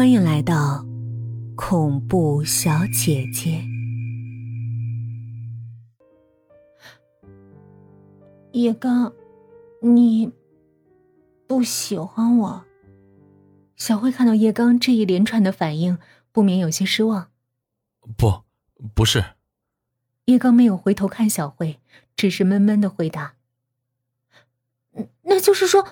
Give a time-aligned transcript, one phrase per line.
[0.00, 0.82] 欢迎来到
[1.54, 3.62] 恐怖小姐姐。
[8.52, 9.12] 叶刚，
[9.82, 10.32] 你
[11.46, 12.64] 不喜欢我？
[13.76, 15.98] 小慧看到叶刚这一连串的反应，
[16.32, 17.30] 不免有些失望。
[18.16, 18.44] 不，
[18.94, 19.22] 不是。
[20.24, 21.78] 叶刚没有回头看小慧，
[22.16, 23.34] 只是闷闷的回答
[25.24, 25.88] ：“那就是说，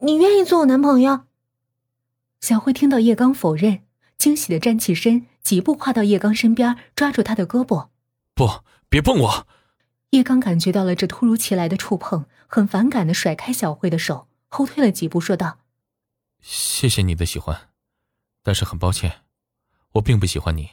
[0.00, 1.26] 你愿意做我男朋友？”
[2.42, 3.84] 小慧听到叶刚否认，
[4.18, 7.90] 惊喜的站起身，几步跨到叶刚身边，抓住他的胳膊
[8.34, 9.46] ：“不，别碰我！”
[10.10, 15.60] 叶刚感觉到了这突如其来的触碰，很反感的甩开小慧的手，后退了几步，说道
[16.42, 17.68] ：“谢谢你的喜欢，
[18.42, 19.20] 但是很抱歉，
[19.92, 20.70] 我并不喜欢你，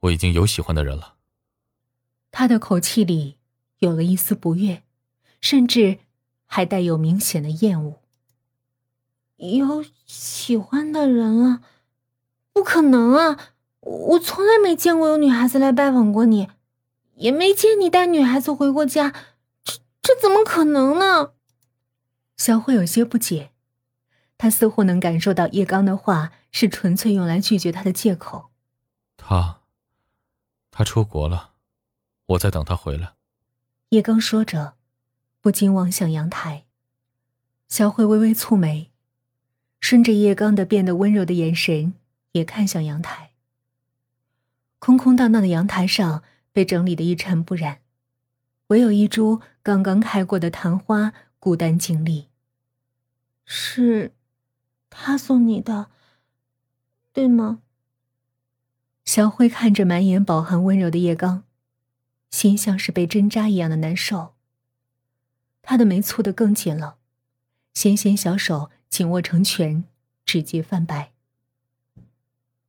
[0.00, 1.14] 我已经有喜欢的人了。”
[2.30, 3.38] 他的口气里
[3.78, 4.82] 有了一丝不悦，
[5.40, 6.00] 甚至
[6.44, 7.99] 还带有明显的厌恶。
[9.48, 11.62] 有喜欢的人了？
[12.52, 13.38] 不可能啊！
[13.80, 16.50] 我从来没见过有女孩子来拜访过你，
[17.14, 19.14] 也没见你带女孩子回过家，
[19.64, 21.32] 这这怎么可能呢？
[22.36, 23.52] 小慧有些不解，
[24.36, 28.50] 她似乎能感受到叶刚的话是纯粹用来拒绝他的借口。
[29.16, 29.60] 他，
[30.70, 31.52] 他出国了，
[32.26, 33.14] 我在等他回来。
[33.90, 34.74] 叶刚说着，
[35.40, 36.66] 不禁望向阳台。
[37.68, 38.89] 小慧微微蹙眉。
[39.80, 41.94] 顺着叶刚的变得温柔的眼神，
[42.32, 43.30] 也看向阳台。
[44.78, 47.80] 空空荡荡的阳台上被整理的一尘不染，
[48.68, 52.28] 唯有一株刚刚开过的昙花孤单静立。
[53.44, 54.12] 是，
[54.88, 55.90] 他送你的，
[57.12, 57.60] 对吗？
[59.04, 61.42] 小慧看着满眼饱含温柔的叶刚，
[62.30, 64.34] 心像是被针扎一样的难受。
[65.62, 66.98] 他的眉蹙得更紧了，
[67.74, 68.70] 纤纤小手。
[68.90, 69.84] 紧握成拳，
[70.26, 71.12] 指节泛白。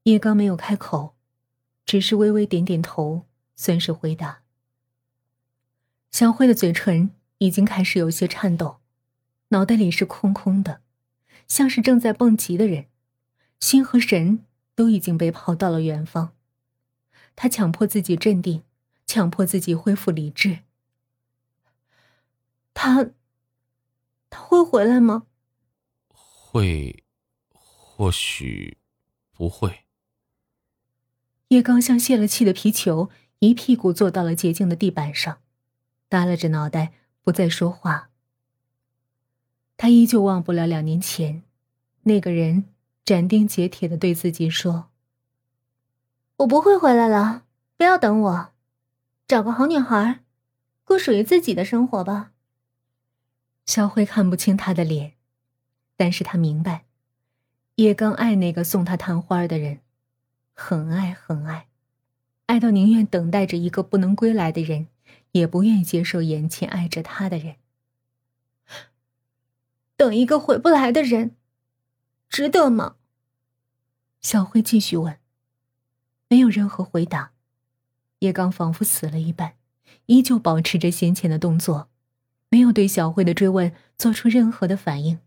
[0.04, 1.16] 叶刚没有开口，
[1.84, 4.44] 只是微微点点头，算是回答。
[6.12, 7.10] 小慧的嘴唇
[7.40, 8.78] 已经开始有些颤抖，
[9.50, 10.82] 脑袋里是空空的，
[11.48, 12.86] 像是正在蹦极的人，
[13.60, 14.46] 心和神
[14.76, 16.34] 都已经被抛到了远方。
[17.36, 18.64] 他强迫自己镇定，
[19.08, 20.60] 强迫自己恢复理智。
[22.74, 23.10] 他，
[24.30, 25.26] 他会回来吗？
[26.54, 27.06] 会，
[27.54, 28.78] 或许
[29.32, 29.86] 不会。
[31.48, 35.38] 叶刚像泄了气的皮球，一屁股坐到了洁净的地板上，
[36.10, 36.92] 耷拉着脑袋，
[37.22, 38.10] 不再说话。
[39.78, 41.44] 他依旧忘不了两年前，
[42.04, 42.66] 那个人
[43.06, 44.90] 斩钉截铁的对自己说
[46.36, 47.46] ：“我不会回来了，
[47.78, 48.52] 不要等我，
[49.26, 50.20] 找个好女孩，
[50.84, 52.34] 过属于自己的生活吧。”
[53.66, 55.14] 小慧看不清他的脸。
[56.02, 56.86] 但是他明白，
[57.76, 59.82] 叶刚爱那个送他昙花的人，
[60.52, 61.68] 很爱很爱，
[62.48, 64.88] 爱到宁愿等待着一个不能归来的人，
[65.34, 67.58] 也不愿意接受眼前爱着他的人。
[69.96, 71.36] 等一个回不来的人，
[72.28, 72.96] 值得吗？
[74.22, 75.20] 小慧继续问，
[76.30, 77.34] 没有任何回答。
[78.22, 79.54] 叶刚仿佛死了一般，
[80.08, 81.90] 依旧保持着先前的动作，
[82.50, 85.20] 没有对小慧的追问做出任何的反应。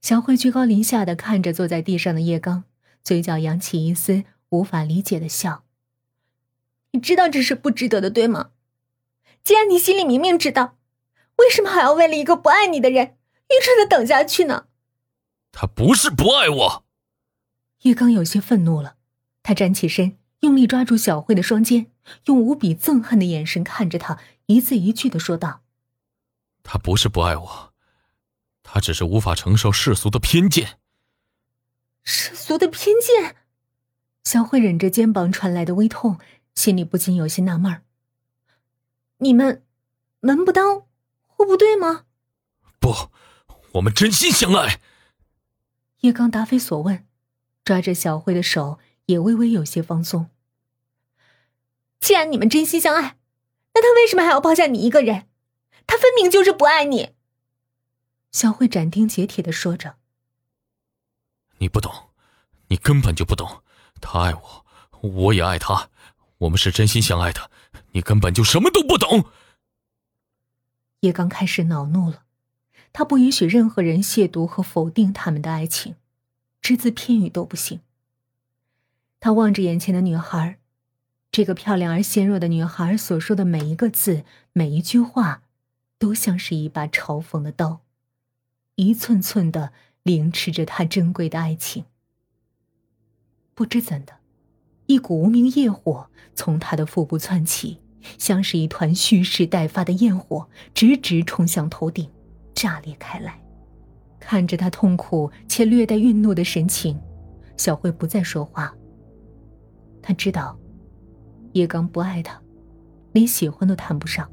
[0.00, 2.64] 小慧居高临下的看着坐在地上的叶刚，
[3.02, 5.64] 嘴角扬起一丝无法理解的笑。
[6.92, 8.50] 你知道这是不值得的，对吗？
[9.44, 10.76] 既然你心里明明知道，
[11.36, 13.16] 为什么还要为了一个不爱你的人，
[13.48, 14.66] 愚蠢的等下去呢？
[15.52, 16.84] 他不是不爱我。
[17.82, 18.96] 叶刚有些愤怒了，
[19.42, 21.90] 他站起身，用力抓住小慧的双肩，
[22.24, 25.62] 用无比憎恨的眼神看着她，一字一句的说道
[26.62, 27.69] ：“他不是不爱我。”
[28.72, 30.78] 他只是无法承受世俗的偏见。
[32.04, 33.34] 世俗的偏见，
[34.22, 36.20] 小慧忍着肩膀传来的微痛，
[36.54, 37.82] 心里不禁有些纳闷儿。
[39.18, 39.64] 你们
[40.20, 40.86] 门不当
[41.26, 42.04] 户不对吗？
[42.78, 43.10] 不，
[43.72, 44.80] 我们真心相爱。
[46.02, 47.04] 叶刚答非所问，
[47.64, 50.30] 抓着小慧的手也微微有些放松。
[51.98, 53.18] 既然你们真心相爱，
[53.74, 55.26] 那他为什么还要抛下你一个人？
[55.88, 57.10] 他分明就是不爱你。
[58.32, 59.96] 小慧斩钉截铁的说着
[61.58, 62.10] ：“你不懂，
[62.68, 63.62] 你根本就不懂。
[64.00, 64.66] 他爱我，
[65.00, 65.90] 我也爱他，
[66.38, 67.50] 我们是真心相爱的。
[67.92, 69.26] 你根本就什么都不懂。”
[71.00, 72.22] 叶刚开始恼怒了，
[72.92, 75.96] 他不允许任何人亵渎和否定他们的爱情，
[76.62, 77.80] 只字片语都不行。
[79.18, 80.58] 他望着眼前的女孩，
[81.32, 85.42] 这个漂亮而纤弱的女孩所说的每一个字、每一句话，
[85.98, 87.80] 都像是一把嘲讽的刀。
[88.80, 89.72] 一寸寸的
[90.02, 91.84] 凌迟着他珍贵的爱情。
[93.54, 94.14] 不知怎的，
[94.86, 97.78] 一股无名业火从他的腹部窜起，
[98.16, 102.08] 像是一团蓄势待发的焰火，直直冲向头顶，
[102.54, 103.38] 炸裂开来。
[104.18, 106.98] 看着他痛苦且略带愠怒的神情，
[107.58, 108.74] 小慧不再说话。
[110.00, 110.58] 他知道，
[111.52, 112.40] 叶刚不爱他，
[113.12, 114.26] 连喜欢都谈不上。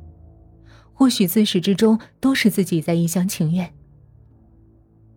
[0.94, 3.74] 或许自始至终都是自己在一厢情愿。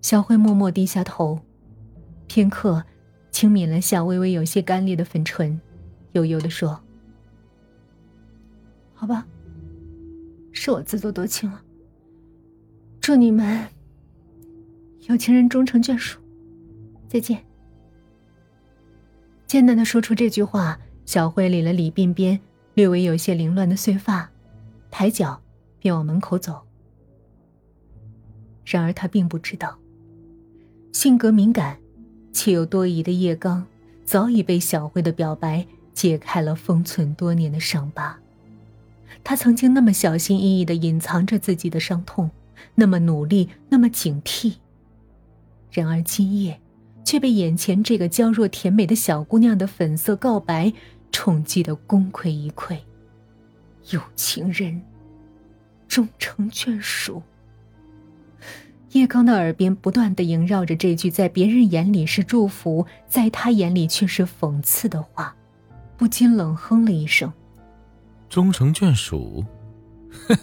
[0.02, 1.40] 小慧默默低下头，
[2.26, 2.84] 片刻，
[3.30, 5.60] 轻抿了下微微有些干裂的粉唇，
[6.12, 6.80] 悠悠的说
[8.94, 9.26] ：“好吧，
[10.52, 11.62] 是我自作多情了。
[13.00, 13.66] 祝你们
[15.08, 16.20] 有情人终成眷属，
[17.08, 17.44] 再见。”
[19.46, 22.40] 艰难的说出这句话，小慧理了理鬓边
[22.74, 24.30] 略微有些凌乱的碎发，
[24.90, 25.40] 抬脚。
[25.82, 26.60] 便往门口走。
[28.66, 29.78] 然而他并不知道，
[30.92, 31.78] 性格敏感
[32.32, 33.66] 且又多疑的叶刚，
[34.04, 38.18] 早已被小慧的表白解开了封存多年的伤疤。
[39.22, 42.30] 他曾经那么小心翼翼的隐藏着自己的伤痛，
[42.74, 44.54] 那么努力，那么警惕。
[45.70, 46.60] 然而今夜，
[47.04, 50.72] 却被眼前这个娇弱甜美的小姑娘的粉色告白
[51.12, 52.78] 冲击得功亏一篑。
[53.90, 54.82] 有情人。
[55.90, 57.20] 终成眷属。
[58.92, 65.34] 叶刚的耳边不断的萦绕着这句在别人眼里是祝福，在他眼里却是讽刺的话，
[65.96, 67.32] 不禁冷哼了一声
[68.28, 69.44] ：“终成眷属？
[70.26, 70.36] 哼，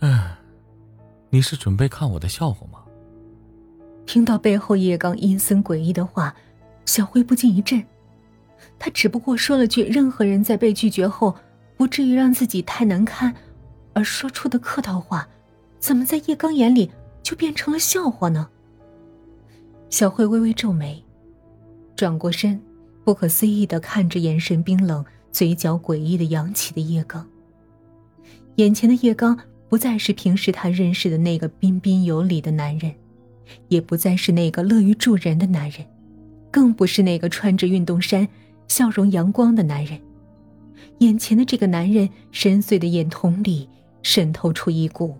[0.00, 0.30] 嗯，
[1.30, 2.80] 你是准备看我的笑话吗？”
[4.06, 6.34] 听到背后叶刚阴森诡异的话，
[6.84, 7.80] 小辉不禁一震。
[8.76, 11.36] 他只不过说了句：“任何人在被拒绝后，
[11.76, 13.32] 不至于让自己太难堪。”
[13.94, 15.28] 而说出的客套话，
[15.78, 16.90] 怎么在叶刚眼里
[17.22, 18.48] 就变成了笑话呢？
[19.90, 21.02] 小慧微微皱眉，
[21.94, 22.60] 转过身，
[23.04, 27.26] 不可思议的看着眼神冰冷、嘴角诡异的扬起的叶刚。
[28.56, 29.38] 眼前的叶刚
[29.68, 32.94] 不再是平时他认识的那个彬彬有礼的男人，
[33.68, 35.86] 也不再是那个乐于助人的男人，
[36.50, 38.28] 更不是那个穿着运动衫、
[38.68, 40.00] 笑容阳光的男人。
[40.98, 43.68] 眼前的这个男人深邃的眼瞳里。
[44.04, 45.16] 渗透出一股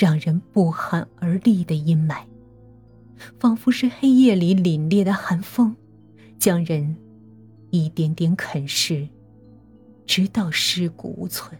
[0.00, 2.22] 让人不寒而栗的阴霾，
[3.38, 5.76] 仿佛是黑夜里凛冽的寒风，
[6.38, 6.96] 将人
[7.68, 9.06] 一点点啃噬，
[10.06, 11.54] 直到尸骨无存。